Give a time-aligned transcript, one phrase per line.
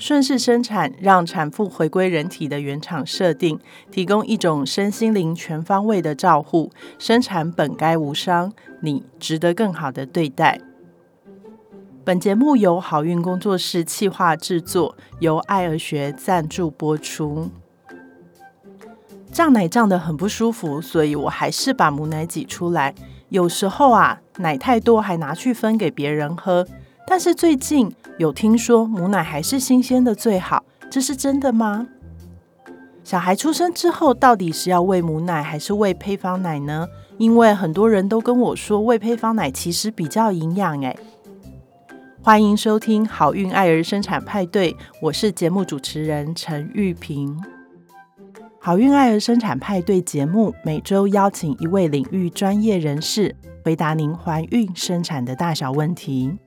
[0.00, 3.60] 顺势生产，让产妇回归人体的原厂设定，
[3.90, 6.72] 提供一种身心灵全方位的照护。
[6.98, 8.50] 生产本该无伤，
[8.80, 10.58] 你值得更好的对待。
[12.02, 17.50] 本节目由好运工作室企划制作，由爱儿学赞助播出。
[19.30, 22.94] 胀奶胀得很不舒服，所以我还是把母奶挤出来。
[23.28, 26.66] 有时候啊，奶太多还拿去分给别人喝。
[27.06, 31.86] 但是最近有听说母奶还是新鲜的最好，这是真的吗？
[33.02, 36.86] 小孩出生之后到底是要喂母奶还是喂配方奶呢？
[37.18, 40.96] 因为很多人都跟我说喂配方奶其实比较营养诶。
[42.22, 47.42] 欢迎收听好运爱儿生产派对，我是节目主持人陈玉萍。
[48.60, 56.38] 好运爱儿生产派对节目每周邀请一位领域专业人士，回答您怀孕生产的大小问题。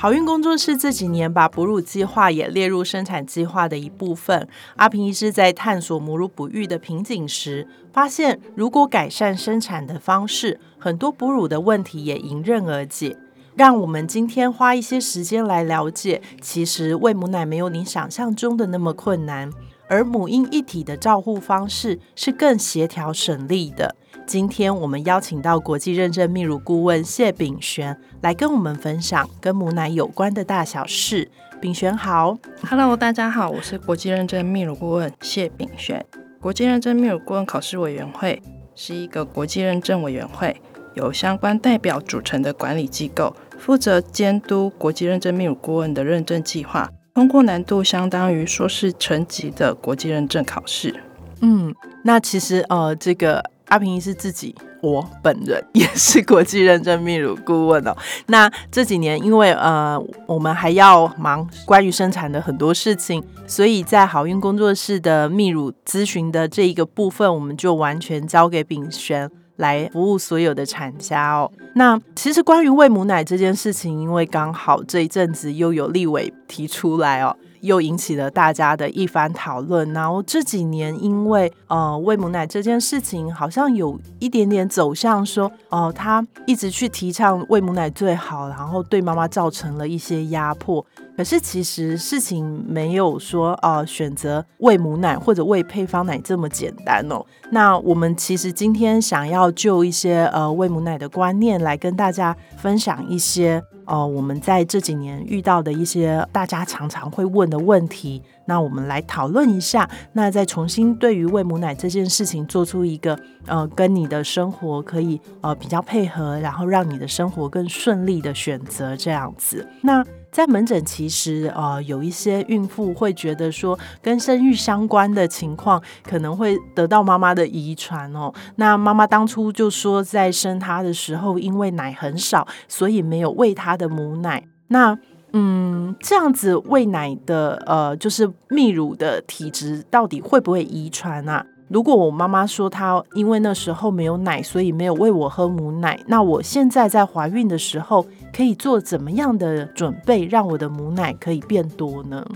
[0.00, 4.48] 好运工作室这几年把哺乳计划也列入生产计划的一部分。
[4.76, 13.18] 阿平医师在探索母乳哺育的瓶颈时，发现如果改善生产的方式，很多哺乳的问题也迎刃而解。
[13.54, 19.50] 让我们今天花一些时间来了解，其实喂母奶没有你想象中的那么困难。
[19.90, 23.96] 而母婴一体的照护方式是更协调省力的。
[24.24, 31.28] 今天我们邀请到国际认证泌乳顾问谢炳璇来跟我们分享跟母奶有关的大小事。
[31.60, 36.06] 炳璇好，Hello，大家好，我是国际认证泌乳顾问谢炳璇。
[36.40, 38.40] 国际认证泌乳顾问考试委员会
[38.76, 40.62] 是一个国际认证委员会，
[40.94, 46.88] 由相关代表组成的管理机构，负责监督国际认证泌乳顾问的认证计划。
[47.20, 50.94] 通过难度相当于硕士层级的国际认证考试。
[51.42, 57.94] 嗯，那其实呃，这个阿平是自己，我本人也是国际认证泌乳顾问哦。
[58.28, 69.30] 那这几年因为呃，我们还要忙关于生产的很多事情，所以在好运工作室的泌乳咨询的这一个部分，我们就完全交给炳轩。
[69.60, 71.50] 来服务所有的产家哦。
[71.74, 77.36] 那其实关于喂母奶这件事情，因为刚好这一阵子又有立委提出来哦。
[77.60, 79.92] 又引起了大家的一番讨论。
[79.92, 90.84] 然后这几年，因为呃喂母奶这件事情，好像有一点点走向说，哦，他一直去提倡喂母奶最好，然后对妈妈造成了一些压迫。
[91.16, 97.22] 可是其实事情没有说，呃，选择喂母奶或者喂配方奶这么简单哦。
[97.50, 103.62] 那我们其实今天想要就一些呃喂母奶的观念来跟大家分享一些。
[103.90, 109.90] 哦，我们在这几年遇到的一些大家常常会问的问题，那我们来讨论一下。
[110.12, 119.66] 那再重新对于喂母奶这件事情做出一个呃，跟你的生活可以呃比较配合，然后让你的生活更顺利的选择这样子。
[119.82, 120.04] 那。
[120.32, 128.32] 在门诊，其实呃有一些孕妇会觉得说，跟生育相关的情况可能会得到妈妈的遗传哦。
[128.56, 134.44] 那妈妈当初就说，在生她的时候，因为奶很少，所以没有喂她的母奶。
[134.68, 134.96] 那
[135.32, 141.44] 嗯，这样子喂奶的呃，就是泌乳的体质，到底会不会遗传啊？
[141.68, 152.26] 如果我妈妈说她因为那时候没有奶，所以没有喂我喝母奶，那我现在在怀孕的时候可以做怎么样的准备，让我的母奶可以变多呢？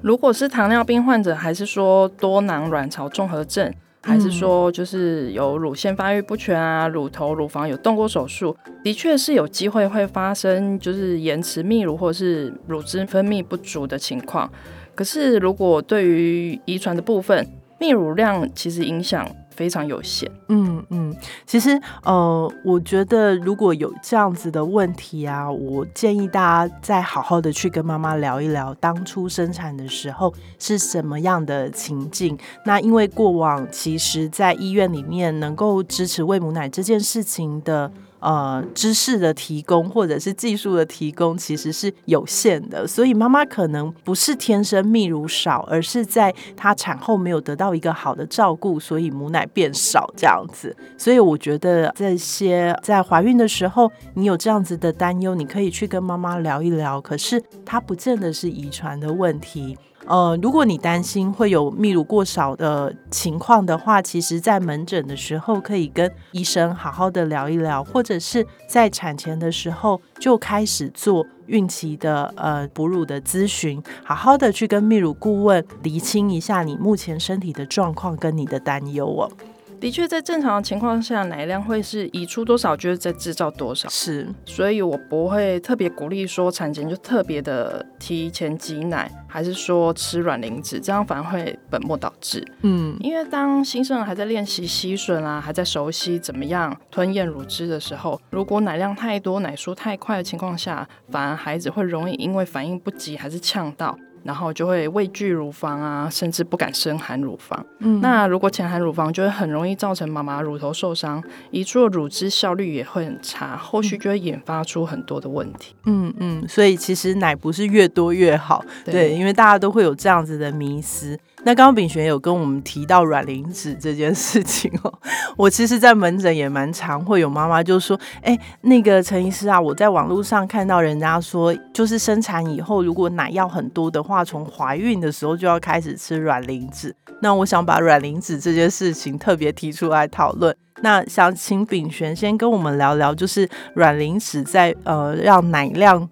[0.00, 3.72] 如果是糖尿病患者，还是说多囊卵巢综合症，
[4.02, 14.48] 还是说就是有乳腺发育不全啊，乳头、乳房有动过手术，的确是有机会会发生就是延迟泌乳或者是乳汁分泌不足的情况。
[14.94, 17.46] 可是如果对于遗传的部分，
[17.80, 20.30] 泌乳量其实影响非常有限。
[20.48, 21.12] 嗯嗯，
[21.44, 21.70] 其实
[22.04, 32.38] 呃，我觉得如果有这样子的问题啊，我建议大家再好好的去跟妈妈聊一聊，当初生产的时候是什么样的情境。
[32.64, 37.90] 那因为过往其实在医院里面能够支持喂母奶这件事情的。
[38.20, 50.76] 呃，知识的提供或者是技术的提供其实是有限的，所以妈妈可能不是天生泌乳少，而是在她产后没有得到一个好的照顾，所以母奶变少这样子。
[50.96, 57.00] 所以我觉得这些在怀孕的时候，你有这样子的担忧，你可以去跟妈妈聊一聊。
[57.00, 59.76] 可是它不见得是遗传的问题。
[60.08, 79.30] 呃，如果你担心会有泌乳过少的情况的话，其实，在门诊的时候可以跟医生好好的聊一聊，或者是在产前的时候就开始做孕期的呃哺乳的咨询，好好的去跟泌乳顾问厘清一下你目前身体的状况跟你的担忧哦。
[79.80, 83.88] 的确，在正常的情况下，奶量会是移出多少，就是在制造多少。
[83.88, 92.44] 是，所以我不会特别鼓励说产前就特别的提前挤奶，还是说吃软磷脂，这样反而会本末倒置。
[92.62, 103.96] 嗯，因为当新生儿还在练习吸吮啊，还在熟悉怎么样吞咽乳汁的时候，如果奶量太多、奶输太快的情况下，反而孩子会容易因为反应不及还是呛到。
[104.22, 107.64] 然后就会畏惧乳房啊，甚至不敢深含乳房。
[107.78, 115.74] 嗯，那如果浅含乳房，就会很容易造成妈妈乳头受伤，移出的乳汁效率也会很差，后续就会引发出很多的问题。
[115.84, 121.18] 嗯嗯，所以其实奶不是越多越好，对，因为大家都会有这样子的迷思。
[121.44, 124.92] 那刚刚炳璇有跟我们提到软磷脂这件事情哦，
[125.36, 136.94] 我其实，在门诊也蛮常会有妈妈就说，哎，那个陈医师啊，我在网络上看到人家说，就是生产以后如果奶要很多的话，从怀孕的时候就要开始吃软磷脂。
[137.22, 140.54] 那我想把软磷脂这件事情特别提出来讨论。
[140.82, 146.08] 那想请炳璇先跟我们聊聊，就是软磷脂在呃让奶量。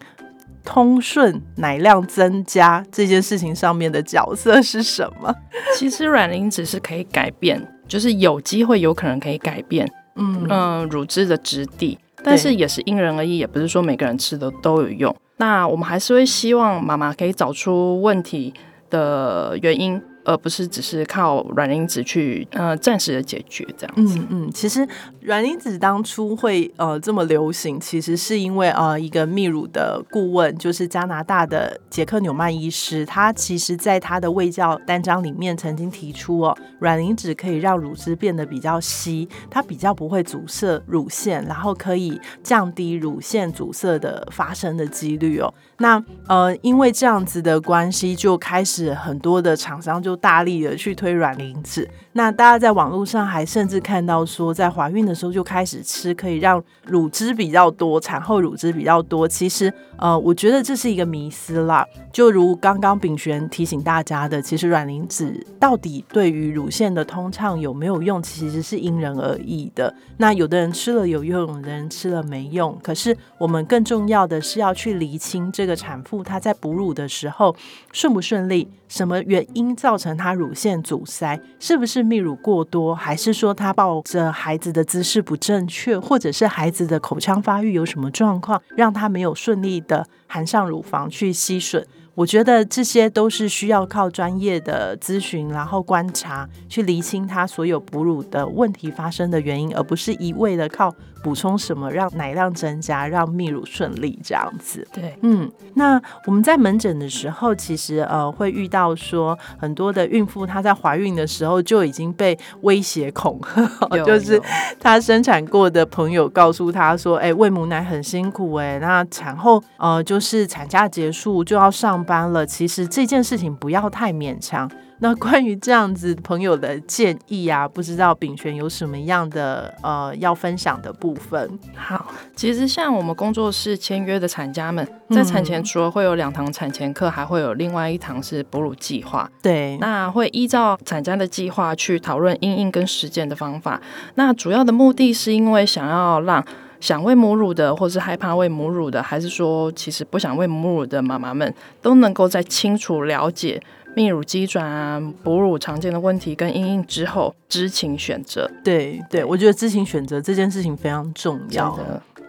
[0.66, 5.34] 通顺奶量增加这件事情上面的角色是什么？
[5.78, 15.16] 其实软磷脂是可以改变，就是有机会有可能可以改变，嗯嗯，乳汁的质地，但是也是因人而异，也不是说每个人吃的都有用。
[15.38, 18.52] 那我们还是会希望妈妈可以找出问题
[18.90, 20.02] 的原因。
[20.28, 24.18] 而不是只是靠软磷脂去呃暂时的解决这样子。
[24.18, 24.84] 嗯嗯，其实
[25.26, 45.52] 软磷脂当初会呃这么流行，其实是因为呃一个泌乳的顾问，就是加拿大的杰克纽曼医师，他其实在他的卫教单章里面曾经提出哦，软磷脂可以让乳汁变得比较稀，它比较不会阻塞乳腺，然后可以降低乳腺阻塞的发生的几率哦。
[45.78, 59.26] 那呃因为这样子的关系，就开始很多的厂商就大力的去推软磷脂，那大家在网络上还甚至看到说，在怀孕的时候就开始吃，可以让乳汁比较多，产后乳汁比较多。
[59.26, 61.84] 其实，呃，我觉得这是一个迷思啦。
[62.12, 69.92] 就如刚刚炳璇提醒大家的，其实软磷脂到底对于乳腺的通畅有没有用，其实是因人而异的。
[70.18, 72.78] 那有的人吃了有用，有的人吃了没用。
[72.82, 77.56] 可是我们更重要的是要去厘清这个产妇她在哺乳的时候
[77.92, 78.68] 顺不顺利。
[78.88, 81.38] 什么原因造成她乳腺阻塞？
[81.58, 91.84] 是不是泌乳过多，还是说她抱着孩子的姿是不正确，或者是孩子的口腔发育有什么状况，让他没有顺利的含上乳房去吸吮？
[92.16, 100.92] 我觉得这些都是需要靠专业的咨询，然后观察去厘清她所有哺乳的问题发生的原因，而不是一味的靠。
[101.22, 104.86] 补充什么让奶量增加，让泌乳顺利这样子。
[104.92, 114.40] 对，嗯，那我们在门诊的时候，其实呃会遇到说很多的孕妇她在怀孕的时候就已经被威胁恐吓， 就是
[114.78, 122.46] 她生产过的朋友告诉她说，哎，喂母奶很辛苦，哎，那产后呃就是产假结束就要上班了。
[122.46, 124.70] 其实这件事情不要太勉强。
[124.98, 131.58] 那关于这样子朋友的建议啊，不知道炳璇有什么样的呃要分享的部分？
[131.74, 139.30] 好，其实像我们工作室签约的产家们，在产前除了会有两堂产前课，还会有另外一堂是哺乳计划。
[139.42, 143.78] 对，那会依照产家的计划去讨论应应跟实践的方法。
[144.14, 146.42] 那主要的目的是因为想要让
[146.80, 153.62] 想喂母乳的，或是害怕喂母乳的，还是说其实不想喂母乳的妈妈们，都能够在清楚了解。
[153.96, 158.46] 泌乳机转啊，哺乳常见的问题跟阴影之后，知情选择。
[158.62, 161.78] 对对，我觉得知情选择这件事情非常重要。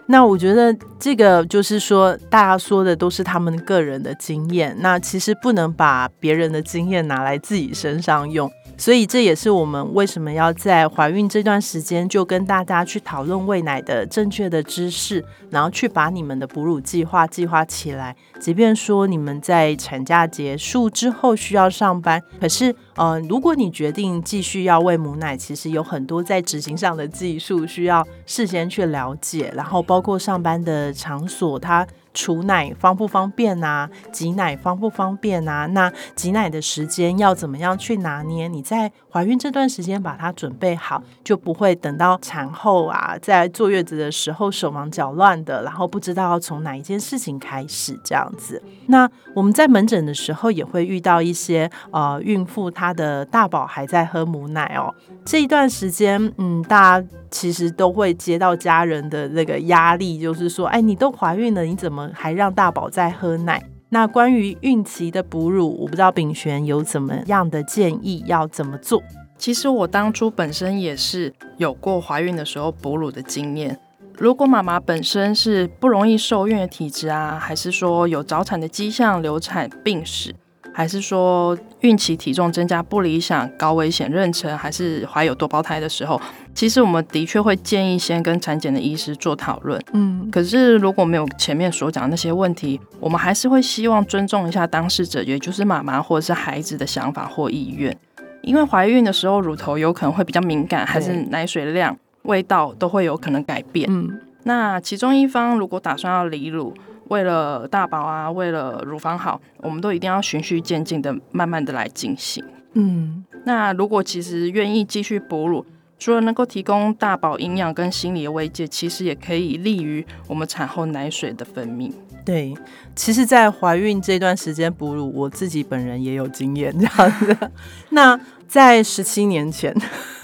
[0.06, 8.50] 那我觉得这个就是说，大家说的都是他们个人的经验，那其实不能把别人的经验拿来自己身上用。
[8.78, 18.14] 所以这也是我们为什么要在怀孕这段时间就跟大家去讨论喂奶的正确的知识，然后去把你们的哺乳计划计划起来。
[18.38, 31.84] 即便说你们在产假结束之后需要上班，可是呃，如果你决定继续要喂母奶，其实有很多在执行上的技术需要事先去了解，然后包括上班的场所它。
[32.18, 33.88] 储奶方不方便啊？
[34.10, 35.66] 挤奶方不方便啊？
[35.66, 38.48] 那挤奶的时间要怎么样去拿捏？
[38.48, 48.60] 你在怀孕这段时间把它准备好，就不会等到产后啊，在坐月子的时候手忙脚乱的，然后不知道要从哪一件事情开始这样子。
[48.88, 54.92] 那我们在门诊的时候也会遇到一些呃孕妇，她的大宝还在喝母奶哦，
[55.24, 57.06] 这一段时间，嗯，大家。
[57.30, 63.62] 其实都会接到家人的那个压力，就是说，哎，你都怀孕了，你怎么还让大宝在喝奶？
[63.90, 69.02] 那关于孕期的哺乳，我不知道炳璇有怎么样的建议，要怎么做？
[69.38, 73.78] 其实我当初本身也是有过怀孕的时候哺乳的经验。
[74.16, 80.34] 如果妈妈本身是不容易受孕的体质啊，还是说有早产的迹象、流产、病史，
[80.74, 86.20] 还是说孕期体重增加不理想、高危险妊娠，还是怀有多胞胎的时候，
[86.58, 89.80] 其实我们的确会建议先跟产检的医师做讨论。
[89.92, 97.96] 嗯，可是如果没有前面所讲的那些问题，我们还是会希望尊重一下当事者，也就是妈妈或者是孩子的想法或意愿。
[98.42, 103.88] 因为怀孕的时候乳头有可能会比较敏感，还是奶水量、味道都会有可能改变。
[103.88, 106.74] 嗯，那其中一方如果打算要离乳，
[107.06, 112.44] 为了大宝啊，为了乳房好，我们都一定要循序渐进的，慢慢的来进行。
[112.72, 115.64] 嗯，那如果其实愿意继续哺乳，
[115.98, 121.92] 除了能够提供大宝营养跟心理的慰藉，其实也可以利于我们产后奶水的分泌。
[122.24, 122.54] 对，
[122.94, 127.50] 其实，在怀孕这段时间哺乳，我自己本人也有经验这样子。
[127.90, 129.74] 那在十七年前，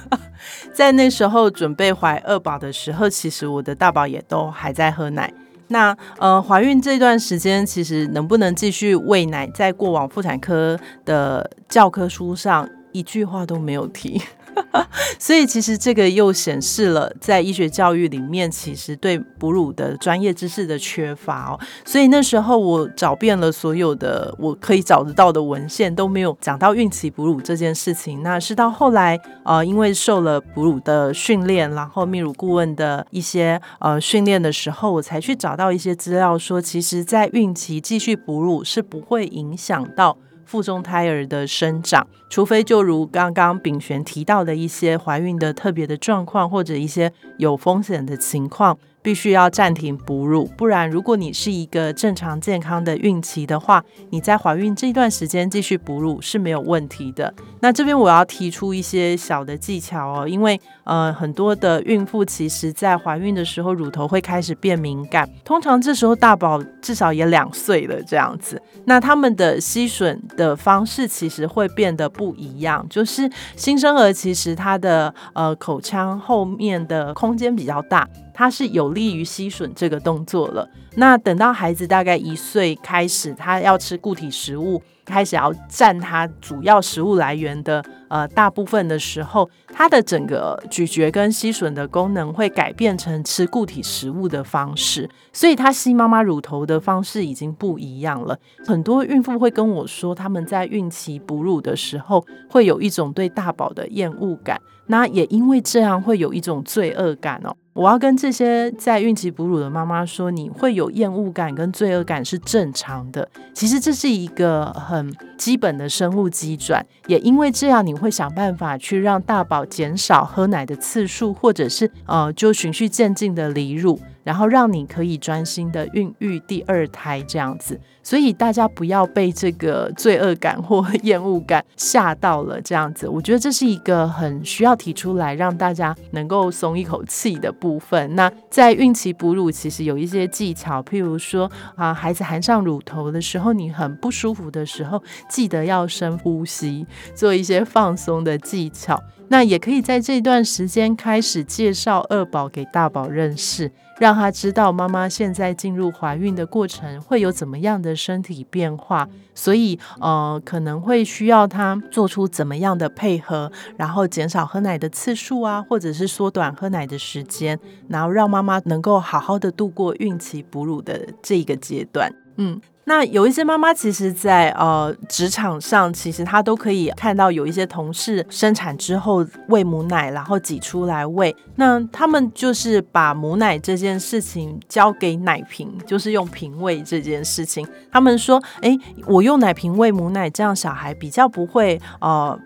[0.72, 5.32] 在那时候准备怀二宝的时候，其实我的大宝也都还在喝奶。
[5.68, 14.20] 那呃，怀孕这段时间，其实能不能继续喂奶，在过往妇产科的教科书上一句话都没有提。
[15.18, 21.60] 所以其实这个又显示了在医学教育里面，其实对哺乳的专业知识的缺乏哦。
[21.84, 28.22] 所以那时候我找遍了所有的我可以找得到的文献，都没有讲到孕期哺乳这件事情。
[28.22, 40.16] 那是到后来呃，因为受了哺乳的训练，然后泌乳顾问的一些呃训练的时候，我才去找到一些资料，说其实在孕期继续哺乳是不会影响到。
[40.54, 48.78] 腹中胎儿的生长，除非就如刚刚炳璇提到的一些怀孕的特别的状况，或者一些有风险的情况。
[49.04, 57.32] 必须要暂停哺乳，不然如果你是一个正常健康的孕期的话，你在怀孕这段时间继续哺乳是没有问题的。
[57.60, 78.08] 那这边我要提出一些小的技巧哦，因为呃很多的孕妇其实在怀孕的时候乳头会开始变敏感，通常这时候大宝至少也两岁了这样子，那他们的吸吮的方式其实会变得不一样，就是新生儿其实他的呃口腔后面的空间比较大。
[78.34, 80.68] 它是有利于吸吮这个动作了。
[80.96, 98.38] 那等到孩子大概一岁开始，他要吃固体食物，开始要占他主要食物来源的呃大部分的时候，它的整个咀嚼跟吸吮的功能会改变成吃固体食物的方式，所以它吸妈妈乳头的方式已经不一样了。
[98.66, 107.54] 很多孕妇会跟我说，他们在孕期哺乳的时候会有一种对大宝的厌恶感，那也因为这样会有一种罪恶感哦。
[107.72, 113.28] 我要跟这些在孕期哺乳的妈妈说，你会有厌恶感跟罪恶感是正常的。
[113.52, 124.00] 其实这是一个很基本的生物机转，也因为这样你，会想办法去让大宝减少喝奶的次数，或者是呃，就循序渐进的离乳。
[124.24, 133.08] 然后让你可以专心的孕育第二胎这样子，所以大家不要被这个罪恶感或厌恶感吓到了这样子。
[133.08, 138.14] 我觉得这是一个很需要提出来让大家能够松一口气的部分。
[138.14, 149.02] 那在孕期哺乳其实有一些技巧，譬如说啊，孩子含上乳头的时候，你很不舒服的时候，记得要深呼吸，做一些放松的技巧。
[149.28, 153.72] 那也可以在这段时间开始介绍二宝给大宝认识。
[154.00, 167.58] 让他知道妈妈现在进入怀孕的过程会有怎么样的身体变化，所以呃可能会需要他做出怎么样的配合，然后减少喝奶的次数啊，或者是缩短喝奶的时间，
[167.88, 172.60] 然后让妈妈能够好好的度过孕期哺乳的这个阶段，嗯。
[172.86, 181.34] 那有一些妈妈，其实，在呃职场上，其实她都可以看到有一些同事生产之后喂母奶，然后挤出来喂。
[181.56, 187.66] 那他们就是把母奶这件事情交给奶瓶，就是用瓶喂这件事情。
[187.90, 188.76] 他们说：“哎，
[189.06, 192.38] 我用奶瓶喂母奶，这样小孩比较不会呃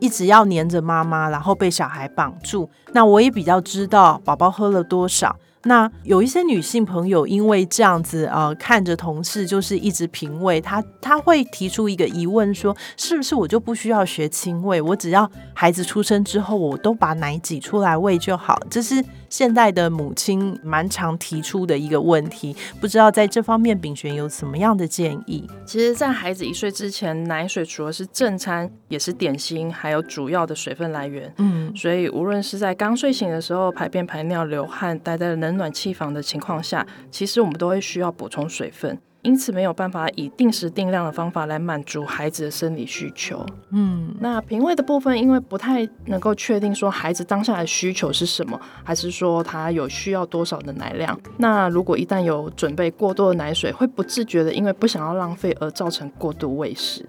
[0.00, 2.68] 一直要黏着妈妈，然后被小孩绑住。
[2.92, 18.58] 那我也比较知道宝宝喝了多少。”那有一些女性朋友因为这样子呃看着同事就是一直平喂，她她会提出一个疑问说，是不是我就不需要学亲喂，我只要孩子出生之后，我都把奶挤出来喂就好？
[18.70, 19.04] 这是。
[19.28, 25.48] 现代的母亲蛮常提出的一个问题，不知道在这方面秉璇有什么样的建议？
[25.64, 31.32] 其实，在孩子一岁之前，奶水除了是正餐，也是点心，还有主要的水分来源。
[31.38, 38.98] 嗯，所以无论是在刚睡醒的时候排便、排尿、流汗，待在冷暖气房的情况下，其实我们都会需要补充水分。
[39.26, 43.44] 因此没有办法以定时定量的方法来满足孩子的生理需求。
[43.70, 51.18] 嗯，那品味的部分，因为不太能够确定说孩子当下的需求是什么，还是说他有需要多少的奶量。
[51.38, 57.04] 那如果一旦有准备过多的奶水，会不自觉的因为不想要浪费而造成过度喂食。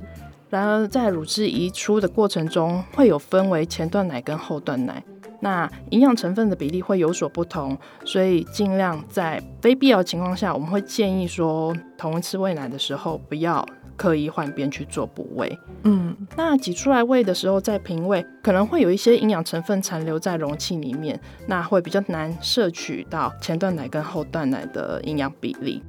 [0.49, 5.03] 然而在乳汁移出的过程中，会有分为前段奶跟后段奶。
[5.39, 13.65] 那营养成分的比例会有所不同，所以尽量在非必要情况下，我们会建议说，同一次喂奶的时候不要
[13.95, 15.59] 刻意换边去做补喂。
[15.83, 25.83] 嗯，那挤出来喂的时候再平喂，可能会有一些营养成分残留在容器里面，那会比较难摄取到前段奶跟后段奶的营养比例。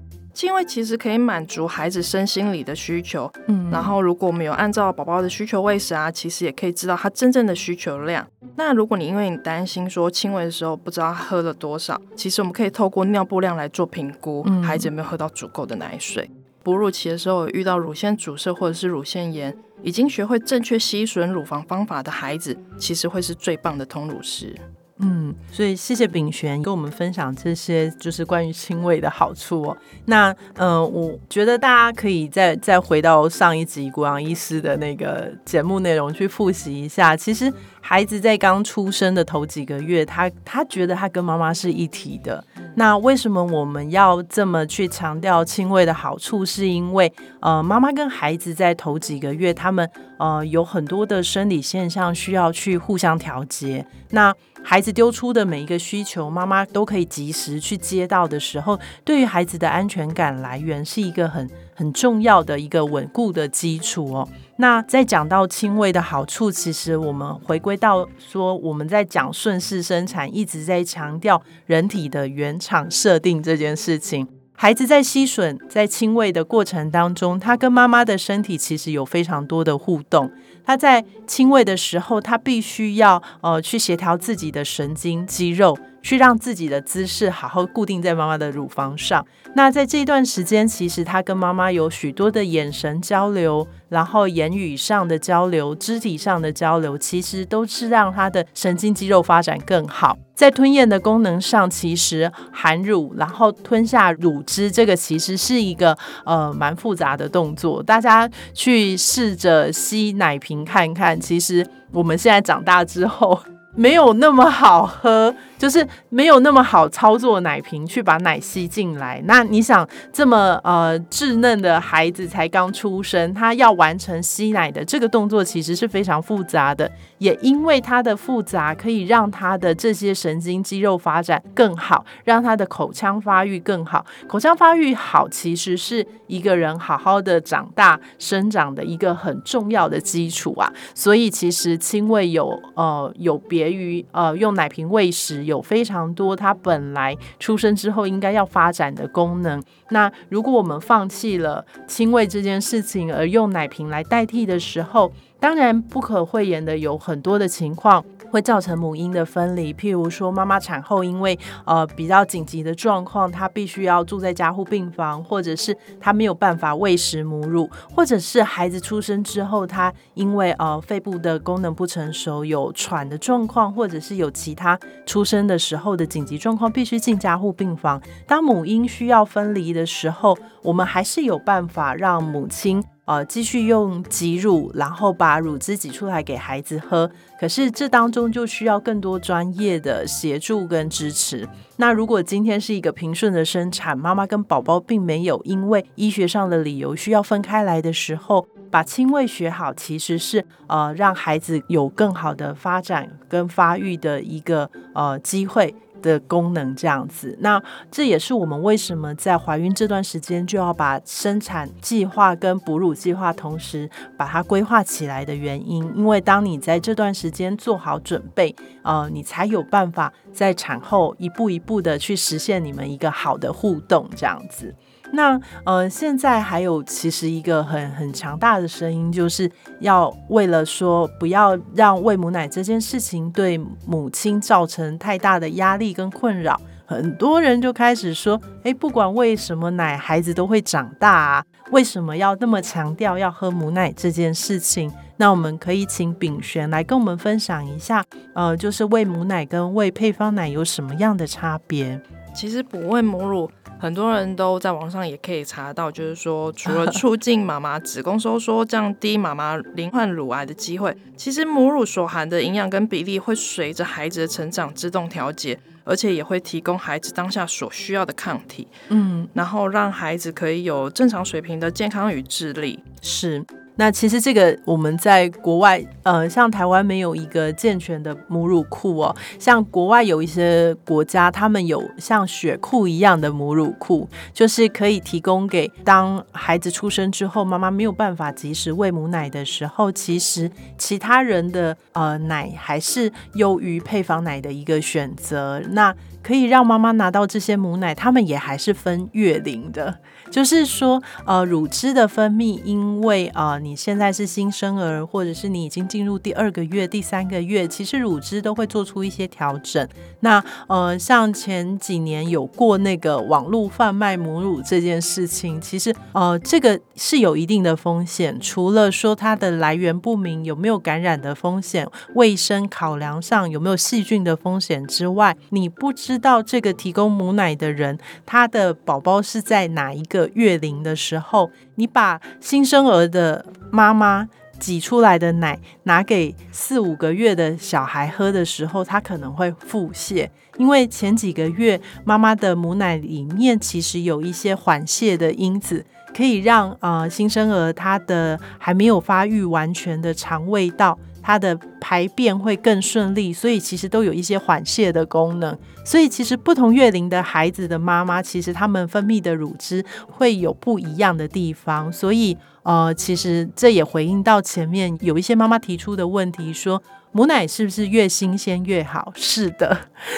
[0.47, 8.27] 因为其实可以满足孩子身心理的需求，嗯，然后如果我们有按照宝宝的需求喂食啊，其实也可以知道他真正的需求量。
[8.57, 16.31] 那如果你因为你担心说亲喂的时候不知道喝了多少，其实我们可以透过尿布量来做评估，孩子有没有喝到足够的奶水。
[16.63, 24.55] 哺乳期的时候遇到乳腺阻塞或者是乳腺炎，已经学会正确吸吮乳房方法的孩子，其实会是最棒的通乳师。
[25.01, 29.77] 嗯，所以谢谢炳璇跟我们分享这些，就是关于轻微的好处哦。
[30.07, 37.17] 那嗯，我觉得大家可以再再回到上一集国阳医师的那个节目内容去复习一下。
[37.17, 37.53] 其实
[37.91, 42.45] 孩子在刚出生的头几个月，他他觉得他跟妈妈是一体的。
[42.75, 46.45] 那为什么我们要这么去强调亲喂的好处？
[46.45, 53.87] 是因为呃，妈妈跟孩子在头几个月，他们呃有很多的生理现象需要去互相调节。
[54.11, 64.29] 那孩子丢出的每一个需求，妈妈都可以及时去接到的时候，对于孩子的安全感来源是一个很很重要的一个稳固的基础哦。
[64.61, 74.27] 那在讲到亲喂的好处，其实我们回归到说，我们在讲顺势生产，一直在强调人体的原厂设定这件事情。
[74.55, 80.29] 孩子在吸吮、在亲喂的过程当中，他跟妈妈的身体其实有非常多的互动。
[80.65, 85.79] 他在亲喂的时候，他必须要呃去协调自己的神经肌肉。
[86.09, 89.23] 去让自己的姿势好好固定在妈妈的乳房上。
[89.55, 100.17] 那在这段时间，其实他跟妈妈有许多的眼神交流，然后言语上的交流、肢体上的交流，其实都是让他的神经肌肉发展更好。
[100.35, 105.95] 在吞咽的功能上，其实含乳然后吞下乳汁，这个其实是一个
[106.25, 107.83] 呃蛮复杂的动作。
[107.83, 113.39] 大家去试着吸奶瓶看看，其实我们现在长大之后。
[113.75, 119.21] 没有那么好喝，就是没有那么好操作奶瓶去把奶吸进来。
[119.27, 126.91] 那你想，这么呃稚嫩的孩子才刚出生，他要完成吸奶的这个动作，其实是非常复杂的。
[127.19, 134.07] 也因为它的复杂，可以让他的这些神经肌肉发展更好，让他的口腔发育更好。
[134.29, 140.73] 口腔发育好，其实是一个人好好的长大生长的一个很重要的基础啊。
[140.95, 149.61] 所以其实亲喂有呃有别于呃用奶瓶喂食，有非常多它本来出生之后应该要发展的功能。
[149.89, 159.73] 那如果我们放弃了亲喂这件事情，而用奶瓶来代替的时候，当然，不可讳言的有很多的情况会造成母婴的分离。
[159.75, 178.01] 譬如说，妈妈产后因为呃比较紧急的状况，她必须要住在加护病房，或者是她没有办法喂食母乳，或者是孩子出生之后，她因为呃肺部的功能不成熟，有喘的状况，或者是有其他出生的时候的紧急状况，必须进加护病房。
[178.27, 182.83] 当母婴需要分离的时候，我们还是有办法让母亲。
[183.09, 187.11] 呃，继续用挤乳，然后把乳汁挤出来给孩子喝。
[187.41, 191.49] 可是这当中就需要更多专业的协助跟支持。
[191.77, 205.75] 那如果今天是一个平顺的生产，妈妈跟宝宝并没有因为医学上的理由需要分开来的时候，把亲喂学好，其实是呃让孩子有更好的发展跟发育的一个呃机会。
[206.03, 215.85] 的功能这样子，那这也是我们为什么在怀孕这段时间就要把生产计划跟哺乳计划同时把它规划起来的原因。
[215.97, 224.75] 因为当你在这段时间做好准备，呃，你才有办法在产后一步一步的去实现你们一个好的互动这样子。
[225.13, 244.93] 那呃，现在还有其实一个很很强大的声音，就是要为了说不要让喂母奶这件事情对母亲造成太大的压力跟困扰，很多人就开始说，哎，不管喂什么奶，孩子都会长大啊，为什么要那么强调要喝母奶这件事情？
[245.17, 252.01] 那我们可以请炳璇来跟我们分享一下，呃，就是喂母奶跟喂配方奶有什么样的差别？
[252.39, 272.79] 其实不喂母乳，很多人都在网上也可以查到，就是说除了 促进妈妈子宫收缩、降低妈妈罹患乳癌的机会，其实母乳所含的营养跟比例会随着孩子的成长自动调节，而且也会提供孩子当下所需要的抗体，嗯，然后让孩子可以有正常水平的健康与智力。
[273.03, 273.45] 是。
[273.79, 279.15] 那其实这个我们在国外，呃，像台湾没有一个健全的母乳库哦。
[279.39, 295.63] 像国外有一些国家，他们有像血库一样的母乳库，就是可以提供给当孩子出生之后，妈妈没有办法及时喂母奶的时候，其实其他人的呃奶还是优于配方奶的一个选择。
[295.71, 300.01] 那可以让妈妈拿到这些母奶，他们也还是分月龄的。
[300.31, 309.87] 就是说，呃，乳汁的分泌，因为啊，你现在是新生儿，或者是你已经进入第二个月、第三个月，其实乳汁都会做出一些调整。
[310.21, 318.39] 那呃，像前几年有过那个网络贩卖母乳这件事情，其实呃，这个是有一定的风险。
[318.39, 330.18] 除了说它的来源不明，有没有感染的风险，卫生考量上有没有细菌的风险之外，你不知道这个提供母奶的人，他的宝宝是在哪一个。
[330.35, 334.27] 月龄的时候，你把新生儿的妈妈
[334.59, 345.85] 挤出来的奶拿给四五个月的小孩喝的时候，他可能会腹泻，因为前几个月妈妈的母奶里面其实有一些缓泻的因子，
[346.17, 350.99] 可以让呃新生儿他的还没有发育完全的肠胃道。
[351.29, 355.55] 它的排便会更顺利，所以其实都有一些缓泻的功能。
[355.85, 361.93] 所以其实不同月龄的孩子的妈妈，其实他们分泌的乳汁会有不一样的地方。
[361.93, 369.13] 所以呃，其实这也回应到前面有一些妈妈提出的问题，说母奶是不是越新鲜越好？
[369.15, 369.77] 是的，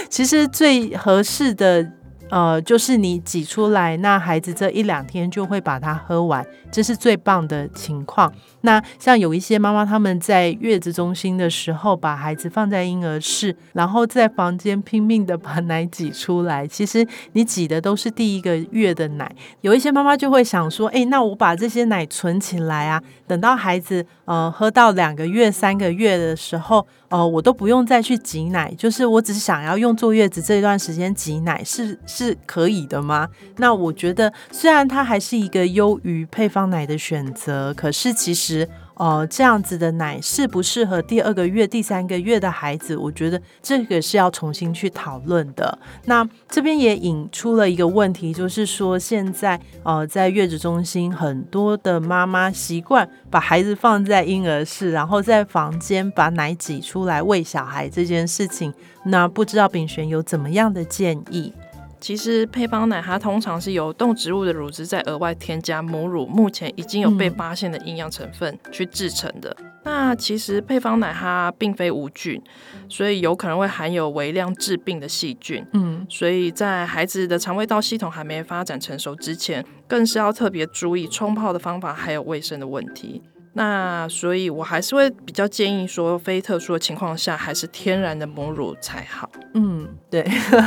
[0.09, 1.91] 其实最合适的。
[2.31, 8.33] 呃，就是你挤出来，那孩子这一两天就会把它喝完，这是最棒的情况。
[8.63, 16.67] 那像有一些妈妈，他们在月子中心的时候，把孩子放在婴儿室，然后在房间拼命的把奶挤出来。
[16.67, 19.31] 其实你挤的都是第一个月的奶。
[19.63, 26.87] 有一些妈妈就会想说，哎，那我把这些奶存起来啊，等到孩子呃喝到两个月、三个月的时候。
[27.11, 33.29] 哦，我都不用再去挤奶，就是我只是想要用坐月子这段时间挤奶，是是可以的吗？
[33.57, 38.50] 那我觉得，虽然它还是一个优于配方奶的选择，可是其实。
[38.95, 42.95] 哦，这样子的奶适不适合第二个月、第三个月的孩子？
[42.95, 45.79] 我觉得这个是要重新去讨论的。
[46.05, 58.73] 那这边也引出了一个问题，就是说现在呃，在月子中心，很多的妈妈习惯把孩子放在婴儿室，然后在房间把奶挤出来喂小孩这件事情。
[59.05, 61.55] 那不知道炳璇有怎么样的建议？
[62.01, 69.55] 其实配方奶它通常是由动植物的乳汁再额外添加母乳，目前已经有被发现的营养成分去制成的。
[69.83, 72.43] 那其实配方奶它并非无菌，
[72.89, 75.65] 所以有可能会含有微量致病的细菌。
[75.73, 83.23] 嗯，所以在孩子的肠胃道系统还没发展成熟之前，更是要特别注意冲泡的方法还有卫生的问题。
[83.53, 89.29] 那所以，我还是会比较建议说，非特殊的情况下，还是天然的母乳才好。
[89.55, 90.25] 嗯，对。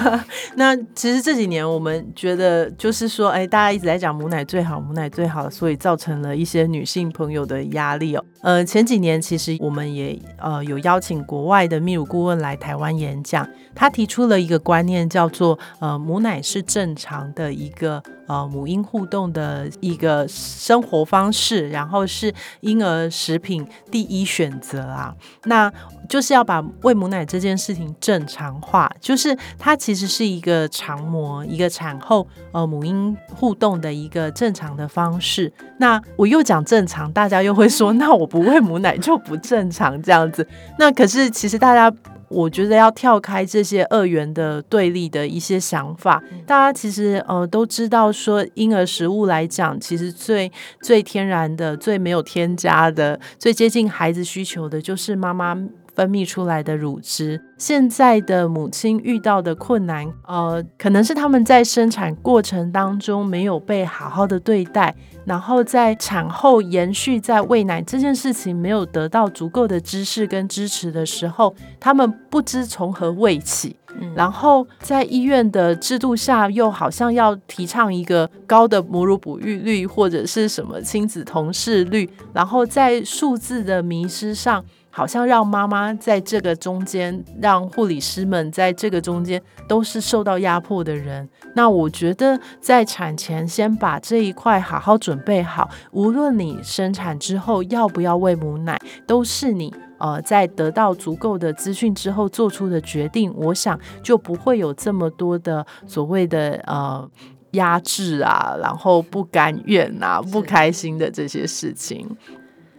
[0.56, 8.24] 那其实这几年我们觉得，就是说，哎，大家一直在讲母奶最好，母奶最好，所以造成了一些女性朋友的压力哦。
[8.42, 25.72] 呃，前几年其实我们也呃有邀请国外的泌乳顾问来台湾演讲，他提出了一个观念，叫做呃母奶是正常的一个呃母婴互动的一个生活方式，然后是婴儿食品第一选择啊，那
[26.10, 35.54] 就是要把喂母奶这件事情正常化，就是它其实是一个常模，一个产后呃母婴互动的一个正常的方式。
[35.80, 38.28] 那我又讲正常，大家又会说， 那我。
[38.34, 40.48] 不喂母奶就不正常这样子，
[40.80, 41.96] 那可是其实大家，
[42.34, 55.58] 我觉得要跳开这些二元的对立的一些想法，大家其实呃都知道说，婴儿食物来讲，其实最最天然的、最没有添加的、最接近孩子需求的，就是妈妈。
[55.96, 73.76] 分泌出来的乳汁，现在的母亲遇到的困难，呃，可能是他们在生产过程当中没有被好好的对待，然后在产后延续在喂奶这件事情没有得到足够的知识跟支持的时候，他们不知从何喂起。
[74.16, 84.66] 然后在医院的制度下，又好像要提倡一个高的母乳哺育率或者是什么亲子同事率，然后在数字的迷失上。
[84.96, 91.28] 好像让妈妈在这个中间，让护理师们在这个中间都是受到压迫的人。
[91.56, 103.34] 那我觉得在产前先把这一块好好准备好，无论你生产之后要不要喂母奶，都是你呃在得到足够的资讯之后做出的决定。
[103.36, 107.10] 我想就不会有这么多的所谓的呃
[107.54, 112.16] 压制啊，然后不甘愿啊、不开心的这些事情。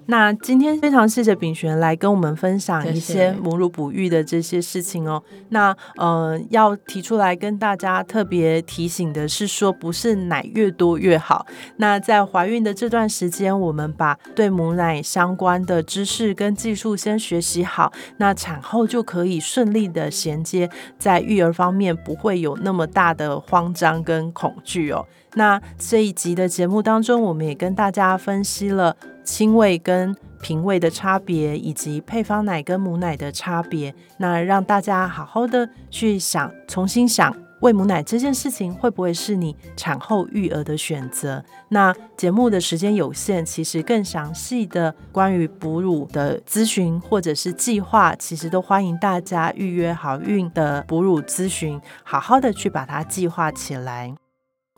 [0.06, 5.22] 那今天非常谢谢炳璇来跟我们分享一些母乳哺育的这些事情哦。
[5.48, 11.46] 那呃，要提出来跟大家特别提醒的是，说不是奶越多越好。
[11.76, 25.06] 那在怀孕的这段时间，我们把对母奶相关的知识跟技术先学习好，那产后就可以顺利的衔接，在育儿方面不会有那么大的慌张跟恐惧哦。
[25.36, 33.94] 那这一集的节目当中，我们也跟大家分析了亲喂跟平喂的差别，以及配方奶跟母奶的差别。
[34.18, 41.42] 那让大家好好的去想，重新想喂母奶这件事情会不会是你产后育儿的选择？
[41.70, 54.14] 那节目的时间有限，其实更详细的关于哺乳的咨询或者是计划，其实都欢迎大家预约好运的哺乳咨询，好好的去把它计划起来。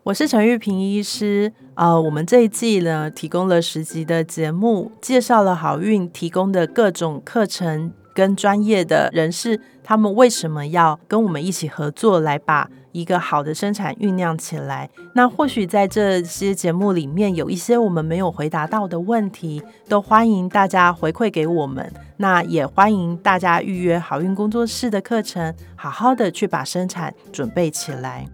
[0.06, 14.88] 我是陈玉平医师，呃，我们这一季呢提供了十集的节目，介绍了好运提供的各种课程跟专业的人士，他们为什么要跟我们一起合作，来把一个好的生产酝酿起来。
[15.16, 21.92] 那或许在这些节目里面有一些我们没有回答到的问题，都欢迎大家回馈给我们。
[22.18, 28.24] 那也欢迎大家预约好运工作室的课程，好好的去把生产准备起来。